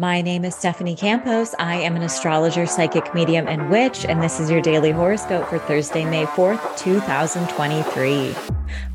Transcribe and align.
My 0.00 0.22
name 0.22 0.46
is 0.46 0.54
Stephanie 0.54 0.96
Campos. 0.96 1.54
I 1.58 1.74
am 1.74 1.94
an 1.94 2.00
astrologer, 2.00 2.64
psychic 2.64 3.14
medium, 3.14 3.46
and 3.46 3.68
witch, 3.68 4.06
and 4.06 4.22
this 4.22 4.40
is 4.40 4.50
your 4.50 4.62
daily 4.62 4.92
horoscope 4.92 5.46
for 5.46 5.58
Thursday, 5.58 6.06
May 6.06 6.24
4th, 6.24 6.78
2023. 6.78 8.34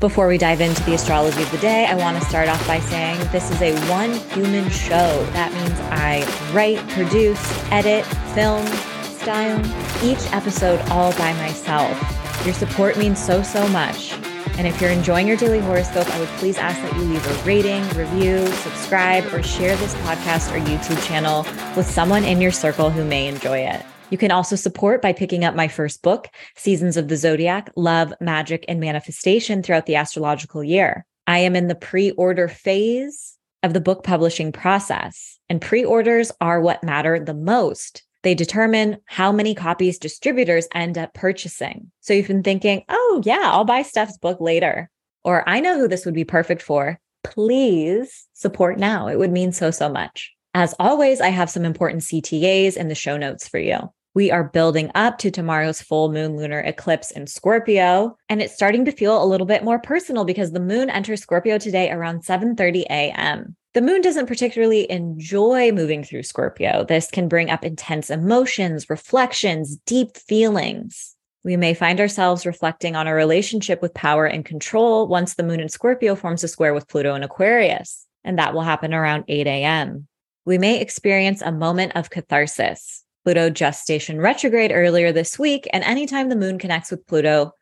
Before 0.00 0.26
we 0.26 0.36
dive 0.36 0.60
into 0.60 0.82
the 0.82 0.94
astrology 0.94 1.40
of 1.44 1.50
the 1.52 1.58
day, 1.58 1.86
I 1.86 1.94
want 1.94 2.20
to 2.20 2.28
start 2.28 2.48
off 2.48 2.66
by 2.66 2.80
saying 2.80 3.20
this 3.30 3.52
is 3.52 3.62
a 3.62 3.78
one 3.88 4.14
human 4.30 4.68
show. 4.68 5.24
That 5.30 5.52
means 5.52 5.78
I 5.92 6.26
write, 6.52 6.80
produce, 6.88 7.40
edit, 7.70 8.04
film, 8.34 8.66
style 9.04 9.60
each 10.02 10.26
episode 10.32 10.80
all 10.90 11.12
by 11.12 11.32
myself. 11.34 11.96
Your 12.44 12.52
support 12.52 12.98
means 12.98 13.24
so, 13.24 13.44
so 13.44 13.68
much. 13.68 14.12
And 14.58 14.66
if 14.66 14.80
you're 14.80 14.90
enjoying 14.90 15.28
your 15.28 15.36
daily 15.36 15.58
horoscope, 15.58 16.08
I 16.14 16.18
would 16.18 16.28
please 16.30 16.56
ask 16.56 16.80
that 16.80 16.94
you 16.96 17.02
leave 17.02 17.26
a 17.26 17.44
rating, 17.44 17.86
review, 17.90 18.46
subscribe, 18.46 19.24
or 19.34 19.42
share 19.42 19.76
this 19.76 19.94
podcast 19.96 20.50
or 20.50 20.64
YouTube 20.64 21.06
channel 21.06 21.42
with 21.76 21.84
someone 21.84 22.24
in 22.24 22.40
your 22.40 22.52
circle 22.52 22.88
who 22.88 23.04
may 23.04 23.28
enjoy 23.28 23.58
it. 23.58 23.84
You 24.08 24.16
can 24.16 24.30
also 24.30 24.56
support 24.56 25.02
by 25.02 25.12
picking 25.12 25.44
up 25.44 25.54
my 25.54 25.68
first 25.68 26.02
book, 26.02 26.28
Seasons 26.54 26.96
of 26.96 27.08
the 27.08 27.18
Zodiac 27.18 27.70
Love, 27.76 28.14
Magick, 28.22 28.64
and 28.66 28.80
Manifestation 28.80 29.62
throughout 29.62 29.84
the 29.84 29.96
astrological 29.96 30.64
year. 30.64 31.04
I 31.26 31.40
am 31.40 31.54
in 31.54 31.68
the 31.68 31.74
pre 31.74 32.12
order 32.12 32.48
phase 32.48 33.36
of 33.62 33.74
the 33.74 33.80
book 33.80 34.04
publishing 34.04 34.52
process, 34.52 35.38
and 35.50 35.60
pre 35.60 35.84
orders 35.84 36.32
are 36.40 36.62
what 36.62 36.82
matter 36.82 37.20
the 37.20 37.34
most 37.34 38.05
they 38.26 38.34
determine 38.34 38.96
how 39.04 39.30
many 39.30 39.54
copies 39.54 40.00
distributors 40.00 40.66
end 40.74 40.98
up 40.98 41.14
purchasing. 41.14 41.92
So 42.00 42.12
you've 42.12 42.26
been 42.26 42.42
thinking, 42.42 42.82
oh, 42.88 43.22
yeah, 43.24 43.42
I'll 43.44 43.64
buy 43.64 43.82
Steph's 43.82 44.18
book 44.18 44.40
later. 44.40 44.90
Or 45.22 45.48
I 45.48 45.60
know 45.60 45.78
who 45.78 45.86
this 45.86 46.04
would 46.04 46.14
be 46.14 46.24
perfect 46.24 46.60
for. 46.60 46.98
Please 47.22 48.26
support 48.32 48.80
now. 48.80 49.06
It 49.06 49.20
would 49.20 49.30
mean 49.30 49.52
so, 49.52 49.70
so 49.70 49.88
much. 49.88 50.32
As 50.54 50.74
always, 50.80 51.20
I 51.20 51.28
have 51.28 51.48
some 51.48 51.64
important 51.64 52.02
CTAs 52.02 52.76
in 52.76 52.88
the 52.88 52.96
show 52.96 53.16
notes 53.16 53.46
for 53.46 53.60
you. 53.60 53.78
We 54.14 54.32
are 54.32 54.42
building 54.42 54.90
up 54.96 55.18
to 55.18 55.30
tomorrow's 55.30 55.80
full 55.80 56.10
moon 56.10 56.36
lunar 56.36 56.58
eclipse 56.58 57.12
in 57.12 57.28
Scorpio, 57.28 58.16
and 58.28 58.42
it's 58.42 58.54
starting 58.54 58.86
to 58.86 58.90
feel 58.90 59.22
a 59.22 59.26
little 59.26 59.46
bit 59.46 59.62
more 59.62 59.78
personal 59.78 60.24
because 60.24 60.50
the 60.50 60.58
moon 60.58 60.90
enters 60.90 61.20
Scorpio 61.20 61.58
today 61.58 61.92
around 61.92 62.24
7:30 62.24 62.86
a.m. 62.90 63.54
The 63.76 63.82
moon 63.82 64.00
doesn't 64.00 64.24
particularly 64.24 64.90
enjoy 64.90 65.70
moving 65.70 66.02
through 66.02 66.22
Scorpio. 66.22 66.86
This 66.88 67.10
can 67.10 67.28
bring 67.28 67.50
up 67.50 67.62
intense 67.62 68.08
emotions, 68.08 68.88
reflections, 68.88 69.76
deep 69.84 70.16
feelings. 70.16 71.14
We 71.44 71.58
may 71.58 71.74
find 71.74 72.00
ourselves 72.00 72.46
reflecting 72.46 72.96
on 72.96 73.06
our 73.06 73.14
relationship 73.14 73.82
with 73.82 73.92
power 73.92 74.24
and 74.24 74.46
control 74.46 75.08
once 75.08 75.34
the 75.34 75.42
moon 75.42 75.60
in 75.60 75.68
Scorpio 75.68 76.14
forms 76.14 76.42
a 76.42 76.48
square 76.48 76.72
with 76.72 76.88
Pluto 76.88 77.14
in 77.14 77.22
Aquarius, 77.22 78.06
and 78.24 78.38
that 78.38 78.54
will 78.54 78.62
happen 78.62 78.94
around 78.94 79.24
8 79.28 79.46
a.m. 79.46 80.08
We 80.46 80.56
may 80.56 80.80
experience 80.80 81.42
a 81.42 81.52
moment 81.52 81.92
of 81.96 82.08
catharsis. 82.08 83.04
Pluto 83.24 83.50
just 83.50 83.82
stationed 83.82 84.22
retrograde 84.22 84.72
earlier 84.72 85.12
this 85.12 85.38
week, 85.38 85.68
and 85.74 85.84
anytime 85.84 86.30
the 86.30 86.34
moon 86.34 86.58
connects 86.58 86.90
with 86.90 87.06
Pluto, 87.06 87.52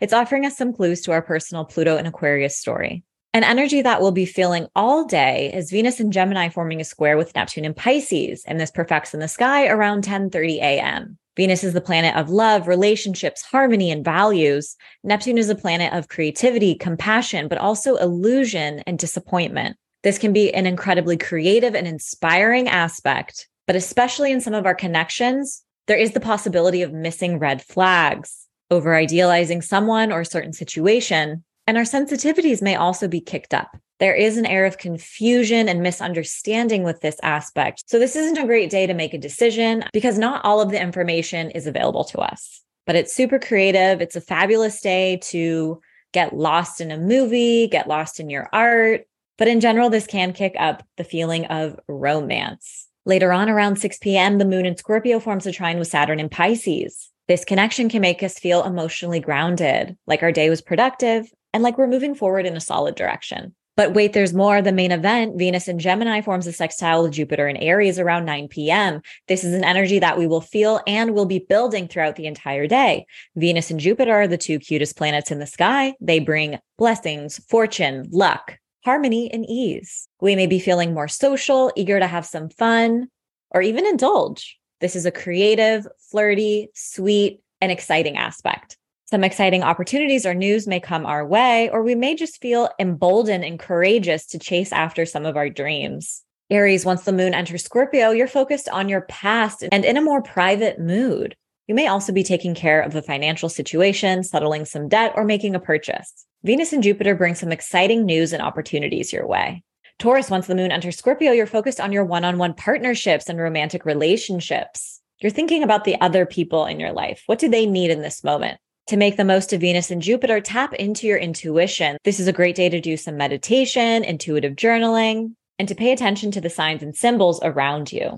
it's 0.00 0.12
offering 0.12 0.44
us 0.46 0.56
some 0.56 0.72
clues 0.72 1.02
to 1.02 1.12
our 1.12 1.22
personal 1.22 1.64
Pluto 1.64 1.96
and 1.96 2.08
Aquarius 2.08 2.58
story. 2.58 3.04
An 3.32 3.44
energy 3.44 3.80
that 3.80 4.00
we'll 4.00 4.10
be 4.10 4.26
feeling 4.26 4.66
all 4.74 5.04
day 5.04 5.52
is 5.54 5.70
Venus 5.70 6.00
and 6.00 6.12
Gemini 6.12 6.48
forming 6.48 6.80
a 6.80 6.84
square 6.84 7.16
with 7.16 7.32
Neptune 7.32 7.64
and 7.64 7.76
Pisces, 7.76 8.42
and 8.44 8.58
this 8.58 8.72
perfects 8.72 9.14
in 9.14 9.20
the 9.20 9.28
sky 9.28 9.68
around 9.68 10.02
10:30 10.02 10.56
a.m. 10.56 11.16
Venus 11.36 11.62
is 11.62 11.72
the 11.72 11.80
planet 11.80 12.16
of 12.16 12.28
love, 12.28 12.66
relationships, 12.66 13.42
harmony, 13.42 13.92
and 13.92 14.04
values. 14.04 14.74
Neptune 15.04 15.38
is 15.38 15.48
a 15.48 15.54
planet 15.54 15.92
of 15.92 16.08
creativity, 16.08 16.74
compassion, 16.74 17.46
but 17.46 17.58
also 17.58 17.94
illusion 17.98 18.80
and 18.80 18.98
disappointment. 18.98 19.76
This 20.02 20.18
can 20.18 20.32
be 20.32 20.52
an 20.52 20.66
incredibly 20.66 21.16
creative 21.16 21.76
and 21.76 21.86
inspiring 21.86 22.66
aspect, 22.66 23.48
but 23.68 23.76
especially 23.76 24.32
in 24.32 24.40
some 24.40 24.54
of 24.54 24.66
our 24.66 24.74
connections, 24.74 25.62
there 25.86 25.98
is 25.98 26.14
the 26.14 26.20
possibility 26.20 26.82
of 26.82 26.92
missing 26.92 27.38
red 27.38 27.62
flags, 27.62 28.48
over 28.72 28.96
idealizing 28.96 29.62
someone 29.62 30.10
or 30.10 30.22
a 30.22 30.26
certain 30.26 30.52
situation, 30.52 31.44
and 31.70 31.78
our 31.78 31.84
sensitivities 31.84 32.60
may 32.60 32.74
also 32.74 33.06
be 33.06 33.20
kicked 33.20 33.54
up. 33.54 33.76
There 34.00 34.12
is 34.12 34.36
an 34.36 34.44
air 34.44 34.66
of 34.66 34.78
confusion 34.78 35.68
and 35.68 35.80
misunderstanding 35.80 36.82
with 36.82 37.00
this 37.00 37.16
aspect. 37.22 37.84
So, 37.86 38.00
this 38.00 38.16
isn't 38.16 38.42
a 38.42 38.46
great 38.46 38.70
day 38.70 38.88
to 38.88 38.92
make 38.92 39.14
a 39.14 39.18
decision 39.18 39.84
because 39.92 40.18
not 40.18 40.44
all 40.44 40.60
of 40.60 40.72
the 40.72 40.82
information 40.82 41.48
is 41.52 41.68
available 41.68 42.02
to 42.06 42.18
us. 42.18 42.60
But 42.86 42.96
it's 42.96 43.14
super 43.14 43.38
creative. 43.38 44.00
It's 44.00 44.16
a 44.16 44.20
fabulous 44.20 44.80
day 44.80 45.20
to 45.28 45.80
get 46.12 46.36
lost 46.36 46.80
in 46.80 46.90
a 46.90 46.98
movie, 46.98 47.68
get 47.68 47.86
lost 47.86 48.18
in 48.18 48.30
your 48.30 48.48
art. 48.52 49.02
But 49.38 49.46
in 49.46 49.60
general, 49.60 49.90
this 49.90 50.08
can 50.08 50.32
kick 50.32 50.56
up 50.58 50.82
the 50.96 51.04
feeling 51.04 51.44
of 51.44 51.78
romance. 51.86 52.88
Later 53.06 53.32
on, 53.32 53.48
around 53.48 53.76
6 53.76 53.96
p.m., 53.98 54.38
the 54.38 54.44
moon 54.44 54.66
in 54.66 54.76
Scorpio 54.76 55.20
forms 55.20 55.46
a 55.46 55.52
trine 55.52 55.78
with 55.78 55.86
Saturn 55.86 56.18
in 56.18 56.30
Pisces. 56.30 57.10
This 57.28 57.44
connection 57.44 57.88
can 57.88 58.02
make 58.02 58.24
us 58.24 58.40
feel 58.40 58.64
emotionally 58.64 59.20
grounded, 59.20 59.96
like 60.08 60.24
our 60.24 60.32
day 60.32 60.50
was 60.50 60.60
productive 60.60 61.30
and 61.52 61.62
like 61.62 61.78
we're 61.78 61.86
moving 61.86 62.14
forward 62.14 62.46
in 62.46 62.56
a 62.56 62.60
solid 62.60 62.94
direction. 62.94 63.54
But 63.76 63.94
wait, 63.94 64.12
there's 64.12 64.34
more. 64.34 64.60
The 64.60 64.72
main 64.72 64.92
event, 64.92 65.38
Venus 65.38 65.66
in 65.66 65.78
Gemini 65.78 66.20
forms 66.20 66.46
a 66.46 66.52
sextile 66.52 67.02
with 67.02 67.12
Jupiter 67.12 67.48
in 67.48 67.56
Aries 67.56 67.98
around 67.98 68.26
9 68.26 68.48
p.m. 68.48 69.00
This 69.26 69.42
is 69.42 69.54
an 69.54 69.64
energy 69.64 69.98
that 70.00 70.18
we 70.18 70.26
will 70.26 70.42
feel 70.42 70.80
and 70.86 71.14
will 71.14 71.24
be 71.24 71.38
building 71.38 71.88
throughout 71.88 72.16
the 72.16 72.26
entire 72.26 72.66
day. 72.66 73.06
Venus 73.36 73.70
and 73.70 73.80
Jupiter 73.80 74.12
are 74.12 74.28
the 74.28 74.36
two 74.36 74.58
cutest 74.58 74.96
planets 74.96 75.30
in 75.30 75.38
the 75.38 75.46
sky. 75.46 75.94
They 75.98 76.18
bring 76.18 76.58
blessings, 76.76 77.38
fortune, 77.48 78.06
luck, 78.10 78.58
harmony, 78.84 79.32
and 79.32 79.46
ease. 79.48 80.08
We 80.20 80.36
may 80.36 80.46
be 80.46 80.58
feeling 80.58 80.92
more 80.92 81.08
social, 81.08 81.72
eager 81.74 81.98
to 81.98 82.06
have 82.06 82.26
some 82.26 82.50
fun, 82.50 83.08
or 83.50 83.62
even 83.62 83.86
indulge. 83.86 84.58
This 84.80 84.94
is 84.94 85.06
a 85.06 85.10
creative, 85.10 85.86
flirty, 86.10 86.68
sweet, 86.74 87.40
and 87.60 87.72
exciting 87.72 88.16
aspect. 88.16 88.76
Some 89.10 89.24
exciting 89.24 89.64
opportunities 89.64 90.24
or 90.24 90.34
news 90.34 90.68
may 90.68 90.78
come 90.78 91.04
our 91.04 91.26
way, 91.26 91.68
or 91.70 91.82
we 91.82 91.96
may 91.96 92.14
just 92.14 92.40
feel 92.40 92.68
emboldened 92.78 93.44
and 93.44 93.58
courageous 93.58 94.24
to 94.26 94.38
chase 94.38 94.70
after 94.70 95.04
some 95.04 95.26
of 95.26 95.36
our 95.36 95.50
dreams. 95.50 96.22
Aries, 96.48 96.84
once 96.84 97.02
the 97.02 97.12
moon 97.12 97.34
enters 97.34 97.64
Scorpio, 97.64 98.12
you're 98.12 98.28
focused 98.28 98.68
on 98.68 98.88
your 98.88 99.00
past 99.00 99.64
and 99.72 99.84
in 99.84 99.96
a 99.96 100.00
more 100.00 100.22
private 100.22 100.78
mood. 100.78 101.34
You 101.66 101.74
may 101.74 101.88
also 101.88 102.12
be 102.12 102.22
taking 102.22 102.54
care 102.54 102.80
of 102.80 102.94
a 102.94 103.02
financial 103.02 103.48
situation, 103.48 104.22
settling 104.22 104.64
some 104.64 104.88
debt, 104.88 105.10
or 105.16 105.24
making 105.24 105.56
a 105.56 105.60
purchase. 105.60 106.24
Venus 106.44 106.72
and 106.72 106.80
Jupiter 106.80 107.16
bring 107.16 107.34
some 107.34 107.50
exciting 107.50 108.06
news 108.06 108.32
and 108.32 108.40
opportunities 108.40 109.12
your 109.12 109.26
way. 109.26 109.64
Taurus, 109.98 110.30
once 110.30 110.46
the 110.46 110.54
moon 110.54 110.70
enters 110.70 110.98
Scorpio, 110.98 111.32
you're 111.32 111.46
focused 111.46 111.80
on 111.80 111.90
your 111.90 112.04
one 112.04 112.24
on 112.24 112.38
one 112.38 112.54
partnerships 112.54 113.28
and 113.28 113.40
romantic 113.40 113.84
relationships. 113.84 115.00
You're 115.18 115.30
thinking 115.30 115.64
about 115.64 115.82
the 115.82 116.00
other 116.00 116.26
people 116.26 116.64
in 116.64 116.78
your 116.78 116.92
life. 116.92 117.24
What 117.26 117.40
do 117.40 117.48
they 117.48 117.66
need 117.66 117.90
in 117.90 118.02
this 118.02 118.22
moment? 118.22 118.60
To 118.90 118.96
make 118.96 119.16
the 119.16 119.24
most 119.24 119.52
of 119.52 119.60
Venus 119.60 119.92
and 119.92 120.02
Jupiter, 120.02 120.40
tap 120.40 120.74
into 120.74 121.06
your 121.06 121.16
intuition. 121.16 121.96
This 122.02 122.18
is 122.18 122.26
a 122.26 122.32
great 122.32 122.56
day 122.56 122.68
to 122.68 122.80
do 122.80 122.96
some 122.96 123.16
meditation, 123.16 124.02
intuitive 124.02 124.56
journaling, 124.56 125.34
and 125.60 125.68
to 125.68 125.76
pay 125.76 125.92
attention 125.92 126.32
to 126.32 126.40
the 126.40 126.50
signs 126.50 126.82
and 126.82 126.92
symbols 126.92 127.38
around 127.44 127.92
you. 127.92 128.16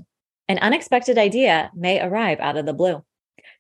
An 0.49 0.57
unexpected 0.61 1.19
idea 1.19 1.71
may 1.77 2.01
arrive 2.01 2.41
out 2.41 2.57
of 2.57 2.65
the 2.65 2.73
blue. 2.73 3.05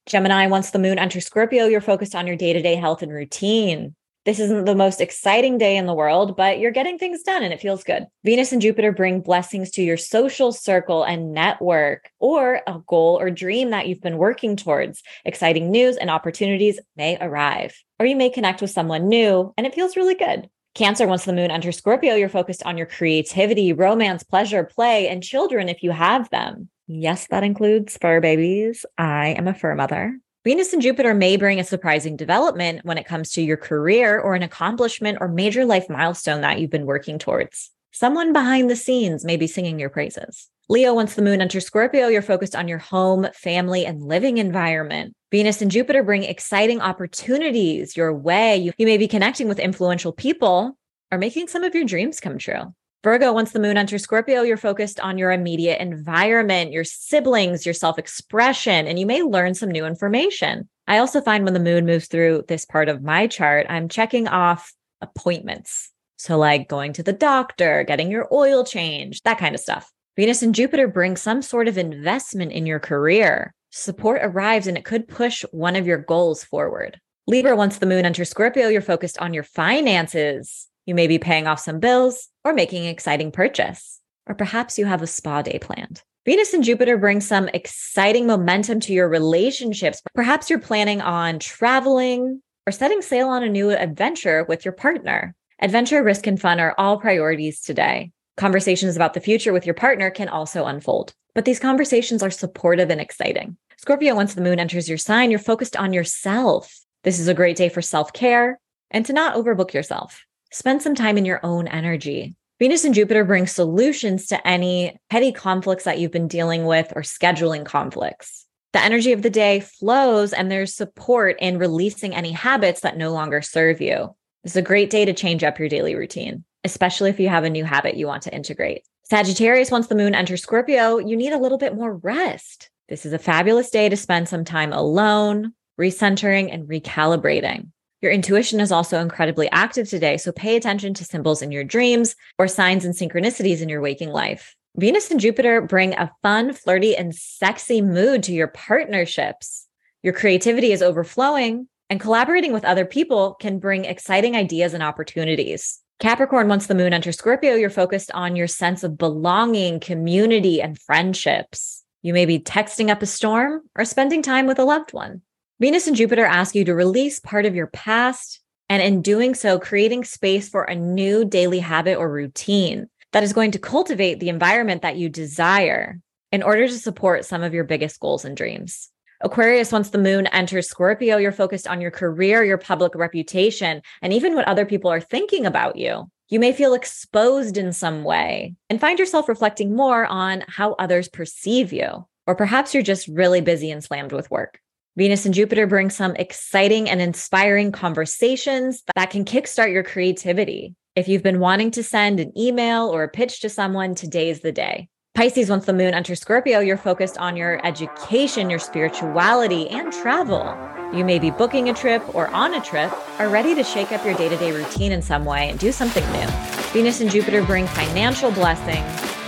Gemini, 0.06 0.46
once 0.46 0.70
the 0.70 0.78
moon 0.78 0.98
enters 0.98 1.26
Scorpio, 1.26 1.66
you're 1.66 1.82
focused 1.82 2.14
on 2.14 2.26
your 2.26 2.36
day 2.36 2.54
to 2.54 2.62
day 2.62 2.76
health 2.76 3.02
and 3.02 3.12
routine. 3.12 3.94
This 4.24 4.38
isn't 4.38 4.66
the 4.66 4.76
most 4.76 5.00
exciting 5.00 5.58
day 5.58 5.76
in 5.76 5.86
the 5.86 5.94
world, 5.94 6.36
but 6.36 6.60
you're 6.60 6.70
getting 6.70 6.96
things 6.96 7.24
done 7.24 7.42
and 7.42 7.52
it 7.52 7.60
feels 7.60 7.82
good. 7.82 8.06
Venus 8.24 8.52
and 8.52 8.62
Jupiter 8.62 8.92
bring 8.92 9.20
blessings 9.20 9.70
to 9.72 9.82
your 9.82 9.96
social 9.96 10.52
circle 10.52 11.02
and 11.02 11.32
network 11.32 12.08
or 12.20 12.60
a 12.68 12.78
goal 12.86 13.18
or 13.18 13.30
dream 13.30 13.70
that 13.70 13.88
you've 13.88 14.00
been 14.00 14.18
working 14.18 14.54
towards. 14.54 15.02
Exciting 15.24 15.72
news 15.72 15.96
and 15.96 16.08
opportunities 16.08 16.78
may 16.96 17.18
arrive, 17.20 17.74
or 17.98 18.06
you 18.06 18.14
may 18.14 18.30
connect 18.30 18.60
with 18.60 18.70
someone 18.70 19.08
new 19.08 19.52
and 19.56 19.66
it 19.66 19.74
feels 19.74 19.96
really 19.96 20.14
good. 20.14 20.48
Cancer, 20.76 21.08
once 21.08 21.24
the 21.24 21.32
moon 21.32 21.50
enters 21.50 21.78
Scorpio, 21.78 22.14
you're 22.14 22.28
focused 22.28 22.62
on 22.62 22.78
your 22.78 22.86
creativity, 22.86 23.72
romance, 23.72 24.22
pleasure, 24.22 24.62
play, 24.62 25.08
and 25.08 25.22
children 25.22 25.68
if 25.68 25.82
you 25.82 25.90
have 25.90 26.30
them. 26.30 26.68
Yes, 26.86 27.26
that 27.28 27.42
includes 27.42 27.98
fur 28.00 28.20
babies. 28.20 28.86
I 28.96 29.30
am 29.30 29.48
a 29.48 29.54
fur 29.54 29.74
mother. 29.74 30.16
Venus 30.44 30.72
and 30.72 30.82
Jupiter 30.82 31.14
may 31.14 31.36
bring 31.36 31.60
a 31.60 31.64
surprising 31.64 32.16
development 32.16 32.84
when 32.84 32.98
it 32.98 33.06
comes 33.06 33.30
to 33.30 33.42
your 33.42 33.56
career 33.56 34.18
or 34.18 34.34
an 34.34 34.42
accomplishment 34.42 35.18
or 35.20 35.28
major 35.28 35.64
life 35.64 35.88
milestone 35.88 36.40
that 36.40 36.58
you've 36.58 36.68
been 36.68 36.84
working 36.84 37.16
towards. 37.16 37.70
Someone 37.92 38.32
behind 38.32 38.68
the 38.68 38.74
scenes 38.74 39.24
may 39.24 39.36
be 39.36 39.46
singing 39.46 39.78
your 39.78 39.88
praises. 39.88 40.48
Leo, 40.68 40.94
once 40.94 41.14
the 41.14 41.22
moon 41.22 41.40
enters 41.40 41.66
Scorpio, 41.66 42.08
you're 42.08 42.22
focused 42.22 42.56
on 42.56 42.66
your 42.66 42.78
home, 42.78 43.28
family, 43.34 43.86
and 43.86 44.02
living 44.02 44.38
environment. 44.38 45.14
Venus 45.30 45.62
and 45.62 45.70
Jupiter 45.70 46.02
bring 46.02 46.24
exciting 46.24 46.80
opportunities 46.80 47.96
your 47.96 48.12
way. 48.12 48.56
You, 48.56 48.72
you 48.78 48.86
may 48.86 48.98
be 48.98 49.06
connecting 49.06 49.46
with 49.46 49.60
influential 49.60 50.10
people 50.10 50.76
or 51.12 51.18
making 51.18 51.46
some 51.46 51.62
of 51.62 51.72
your 51.72 51.84
dreams 51.84 52.18
come 52.18 52.38
true. 52.38 52.74
Virgo, 53.04 53.32
once 53.32 53.50
the 53.50 53.58
moon 53.58 53.76
enters 53.76 54.04
Scorpio, 54.04 54.42
you're 54.42 54.56
focused 54.56 55.00
on 55.00 55.18
your 55.18 55.32
immediate 55.32 55.80
environment, 55.80 56.70
your 56.70 56.84
siblings, 56.84 57.66
your 57.66 57.74
self 57.74 57.98
expression, 57.98 58.86
and 58.86 58.96
you 58.96 59.06
may 59.06 59.22
learn 59.22 59.54
some 59.54 59.72
new 59.72 59.84
information. 59.84 60.68
I 60.86 60.98
also 60.98 61.20
find 61.20 61.42
when 61.42 61.54
the 61.54 61.58
moon 61.58 61.84
moves 61.84 62.06
through 62.06 62.44
this 62.46 62.64
part 62.64 62.88
of 62.88 63.02
my 63.02 63.26
chart, 63.26 63.66
I'm 63.68 63.88
checking 63.88 64.28
off 64.28 64.72
appointments. 65.00 65.90
So, 66.16 66.38
like 66.38 66.68
going 66.68 66.92
to 66.92 67.02
the 67.02 67.12
doctor, 67.12 67.82
getting 67.82 68.08
your 68.08 68.28
oil 68.32 68.62
changed, 68.62 69.24
that 69.24 69.38
kind 69.38 69.56
of 69.56 69.60
stuff. 69.60 69.90
Venus 70.14 70.42
and 70.42 70.54
Jupiter 70.54 70.86
bring 70.86 71.16
some 71.16 71.42
sort 71.42 71.66
of 71.66 71.78
investment 71.78 72.52
in 72.52 72.66
your 72.66 72.78
career. 72.78 73.52
Support 73.70 74.20
arrives 74.22 74.68
and 74.68 74.78
it 74.78 74.84
could 74.84 75.08
push 75.08 75.44
one 75.50 75.74
of 75.74 75.88
your 75.88 75.98
goals 75.98 76.44
forward. 76.44 77.00
Libra, 77.26 77.56
once 77.56 77.78
the 77.78 77.86
moon 77.86 78.04
enters 78.04 78.28
Scorpio, 78.28 78.68
you're 78.68 78.80
focused 78.80 79.18
on 79.18 79.34
your 79.34 79.42
finances. 79.42 80.68
You 80.86 80.94
may 80.94 81.06
be 81.06 81.18
paying 81.18 81.46
off 81.46 81.60
some 81.60 81.78
bills 81.78 82.28
or 82.44 82.52
making 82.52 82.84
an 82.84 82.90
exciting 82.90 83.30
purchase, 83.30 84.00
or 84.26 84.34
perhaps 84.34 84.78
you 84.78 84.86
have 84.86 85.02
a 85.02 85.06
spa 85.06 85.42
day 85.42 85.58
planned. 85.60 86.02
Venus 86.24 86.54
and 86.54 86.64
Jupiter 86.64 86.96
bring 86.98 87.20
some 87.20 87.48
exciting 87.48 88.26
momentum 88.26 88.80
to 88.80 88.92
your 88.92 89.08
relationships. 89.08 90.00
Perhaps 90.14 90.50
you're 90.50 90.58
planning 90.58 91.00
on 91.00 91.38
traveling 91.38 92.40
or 92.66 92.72
setting 92.72 93.02
sail 93.02 93.28
on 93.28 93.42
a 93.42 93.48
new 93.48 93.70
adventure 93.70 94.44
with 94.48 94.64
your 94.64 94.72
partner. 94.72 95.34
Adventure, 95.60 96.02
risk, 96.02 96.26
and 96.26 96.40
fun 96.40 96.58
are 96.60 96.74
all 96.78 96.98
priorities 96.98 97.60
today. 97.60 98.10
Conversations 98.36 98.96
about 98.96 99.14
the 99.14 99.20
future 99.20 99.52
with 99.52 99.66
your 99.66 99.74
partner 99.74 100.10
can 100.10 100.28
also 100.28 100.64
unfold, 100.64 101.12
but 101.34 101.44
these 101.44 101.60
conversations 101.60 102.22
are 102.22 102.30
supportive 102.30 102.90
and 102.90 103.00
exciting. 103.00 103.56
Scorpio, 103.76 104.14
once 104.14 104.34
the 104.34 104.42
moon 104.42 104.58
enters 104.58 104.88
your 104.88 104.98
sign, 104.98 105.30
you're 105.30 105.38
focused 105.38 105.76
on 105.76 105.92
yourself. 105.92 106.80
This 107.04 107.18
is 107.18 107.28
a 107.28 107.34
great 107.34 107.56
day 107.56 107.68
for 107.68 107.82
self 107.82 108.12
care 108.12 108.58
and 108.90 109.04
to 109.06 109.12
not 109.12 109.34
overbook 109.34 109.72
yourself. 109.72 110.24
Spend 110.54 110.82
some 110.82 110.94
time 110.94 111.16
in 111.16 111.24
your 111.24 111.40
own 111.42 111.66
energy. 111.66 112.36
Venus 112.58 112.84
and 112.84 112.94
Jupiter 112.94 113.24
bring 113.24 113.46
solutions 113.46 114.26
to 114.26 114.46
any 114.46 114.94
petty 115.08 115.32
conflicts 115.32 115.84
that 115.84 115.98
you've 115.98 116.10
been 116.10 116.28
dealing 116.28 116.66
with 116.66 116.92
or 116.94 117.00
scheduling 117.00 117.64
conflicts. 117.64 118.46
The 118.74 118.84
energy 118.84 119.12
of 119.12 119.22
the 119.22 119.30
day 119.30 119.60
flows 119.60 120.34
and 120.34 120.50
there's 120.50 120.74
support 120.74 121.36
in 121.40 121.56
releasing 121.56 122.14
any 122.14 122.32
habits 122.32 122.82
that 122.82 122.98
no 122.98 123.12
longer 123.12 123.40
serve 123.40 123.80
you. 123.80 124.14
This 124.44 124.52
is 124.52 124.56
a 124.56 124.62
great 124.62 124.90
day 124.90 125.06
to 125.06 125.14
change 125.14 125.42
up 125.42 125.58
your 125.58 125.70
daily 125.70 125.94
routine, 125.94 126.44
especially 126.64 127.08
if 127.08 127.18
you 127.18 127.30
have 127.30 127.44
a 127.44 127.50
new 127.50 127.64
habit 127.64 127.96
you 127.96 128.06
want 128.06 128.24
to 128.24 128.34
integrate. 128.34 128.82
Sagittarius, 129.04 129.70
once 129.70 129.86
the 129.86 129.94
moon 129.94 130.14
enters 130.14 130.42
Scorpio, 130.42 130.98
you 130.98 131.16
need 131.16 131.32
a 131.32 131.38
little 131.38 131.58
bit 131.58 131.74
more 131.74 131.96
rest. 131.96 132.68
This 132.90 133.06
is 133.06 133.14
a 133.14 133.18
fabulous 133.18 133.70
day 133.70 133.88
to 133.88 133.96
spend 133.96 134.28
some 134.28 134.44
time 134.44 134.74
alone, 134.74 135.54
recentering, 135.80 136.52
and 136.52 136.68
recalibrating. 136.68 137.68
Your 138.02 138.10
intuition 138.10 138.58
is 138.58 138.72
also 138.72 138.98
incredibly 138.98 139.48
active 139.52 139.88
today, 139.88 140.16
so 140.16 140.32
pay 140.32 140.56
attention 140.56 140.92
to 140.94 141.04
symbols 141.04 141.40
in 141.40 141.52
your 141.52 141.62
dreams 141.62 142.16
or 142.36 142.48
signs 142.48 142.84
and 142.84 142.94
synchronicities 142.94 143.62
in 143.62 143.68
your 143.68 143.80
waking 143.80 144.10
life. 144.10 144.56
Venus 144.76 145.12
and 145.12 145.20
Jupiter 145.20 145.60
bring 145.60 145.94
a 145.94 146.10
fun, 146.20 146.52
flirty, 146.52 146.96
and 146.96 147.14
sexy 147.14 147.80
mood 147.80 148.24
to 148.24 148.32
your 148.32 148.48
partnerships. 148.48 149.68
Your 150.02 150.14
creativity 150.14 150.72
is 150.72 150.82
overflowing, 150.82 151.68
and 151.88 152.00
collaborating 152.00 152.52
with 152.52 152.64
other 152.64 152.84
people 152.84 153.34
can 153.34 153.60
bring 153.60 153.84
exciting 153.84 154.34
ideas 154.34 154.74
and 154.74 154.82
opportunities. 154.82 155.78
Capricorn, 156.00 156.48
once 156.48 156.66
the 156.66 156.74
moon 156.74 156.92
enters 156.92 157.18
Scorpio, 157.18 157.54
you're 157.54 157.70
focused 157.70 158.10
on 158.12 158.34
your 158.34 158.48
sense 158.48 158.82
of 158.82 158.98
belonging, 158.98 159.78
community, 159.78 160.60
and 160.60 160.76
friendships. 160.76 161.84
You 162.00 162.14
may 162.14 162.26
be 162.26 162.40
texting 162.40 162.90
up 162.90 163.02
a 163.02 163.06
storm 163.06 163.60
or 163.76 163.84
spending 163.84 164.22
time 164.22 164.46
with 164.46 164.58
a 164.58 164.64
loved 164.64 164.92
one. 164.92 165.22
Venus 165.62 165.86
and 165.86 165.94
Jupiter 165.94 166.24
ask 166.24 166.56
you 166.56 166.64
to 166.64 166.74
release 166.74 167.20
part 167.20 167.46
of 167.46 167.54
your 167.54 167.68
past, 167.68 168.40
and 168.68 168.82
in 168.82 169.00
doing 169.00 169.32
so, 169.32 169.60
creating 169.60 170.02
space 170.02 170.48
for 170.48 170.64
a 170.64 170.74
new 170.74 171.24
daily 171.24 171.60
habit 171.60 171.98
or 171.98 172.10
routine 172.10 172.88
that 173.12 173.22
is 173.22 173.32
going 173.32 173.52
to 173.52 173.60
cultivate 173.60 174.18
the 174.18 174.28
environment 174.28 174.82
that 174.82 174.96
you 174.96 175.08
desire 175.08 176.00
in 176.32 176.42
order 176.42 176.66
to 176.66 176.76
support 176.76 177.24
some 177.24 177.44
of 177.44 177.54
your 177.54 177.62
biggest 177.62 178.00
goals 178.00 178.24
and 178.24 178.36
dreams. 178.36 178.90
Aquarius, 179.20 179.70
once 179.70 179.90
the 179.90 179.98
moon 179.98 180.26
enters 180.26 180.66
Scorpio, 180.66 181.16
you're 181.16 181.30
focused 181.30 181.68
on 181.68 181.80
your 181.80 181.92
career, 181.92 182.42
your 182.42 182.58
public 182.58 182.96
reputation, 182.96 183.82
and 184.02 184.12
even 184.12 184.34
what 184.34 184.48
other 184.48 184.66
people 184.66 184.90
are 184.90 185.00
thinking 185.00 185.46
about 185.46 185.76
you. 185.76 186.10
You 186.28 186.40
may 186.40 186.52
feel 186.52 186.74
exposed 186.74 187.56
in 187.56 187.72
some 187.72 188.02
way 188.02 188.56
and 188.68 188.80
find 188.80 188.98
yourself 188.98 189.28
reflecting 189.28 189.76
more 189.76 190.06
on 190.06 190.42
how 190.48 190.72
others 190.72 191.08
perceive 191.08 191.72
you. 191.72 192.04
Or 192.26 192.34
perhaps 192.34 192.74
you're 192.74 192.82
just 192.82 193.06
really 193.06 193.40
busy 193.40 193.70
and 193.70 193.84
slammed 193.84 194.10
with 194.10 194.28
work. 194.28 194.58
Venus 194.94 195.24
and 195.24 195.34
Jupiter 195.34 195.66
bring 195.66 195.88
some 195.88 196.14
exciting 196.16 196.90
and 196.90 197.00
inspiring 197.00 197.72
conversations 197.72 198.82
that 198.94 199.08
can 199.08 199.24
kickstart 199.24 199.72
your 199.72 199.82
creativity. 199.82 200.74
If 200.94 201.08
you've 201.08 201.22
been 201.22 201.40
wanting 201.40 201.70
to 201.72 201.82
send 201.82 202.20
an 202.20 202.38
email 202.38 202.88
or 202.88 203.02
a 203.02 203.08
pitch 203.08 203.40
to 203.40 203.48
someone, 203.48 203.94
today's 203.94 204.40
the 204.40 204.52
day. 204.52 204.90
Pisces, 205.14 205.48
once 205.48 205.64
the 205.64 205.72
moon 205.72 205.94
enters 205.94 206.20
Scorpio, 206.20 206.60
you're 206.60 206.76
focused 206.76 207.16
on 207.16 207.38
your 207.38 207.64
education, 207.66 208.50
your 208.50 208.58
spirituality, 208.58 209.66
and 209.70 209.90
travel. 209.94 210.54
You 210.92 211.06
may 211.06 211.18
be 211.18 211.30
booking 211.30 211.70
a 211.70 211.74
trip 211.74 212.02
or 212.14 212.28
on 212.28 212.52
a 212.52 212.60
trip, 212.60 212.92
are 213.18 213.30
ready 213.30 213.54
to 213.54 213.64
shake 213.64 213.92
up 213.92 214.04
your 214.04 214.14
day 214.14 214.28
to 214.28 214.36
day 214.36 214.52
routine 214.52 214.92
in 214.92 215.00
some 215.00 215.24
way 215.24 215.48
and 215.48 215.58
do 215.58 215.72
something 215.72 216.04
new. 216.12 216.26
Venus 216.72 217.00
and 217.00 217.10
Jupiter 217.10 217.42
bring 217.42 217.66
financial 217.66 218.30
blessings 218.30 219.11